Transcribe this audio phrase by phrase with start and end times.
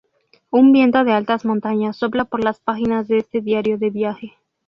[0.49, 4.33] Un viento de altas montañas sopla por las páginas de este diario de viaje.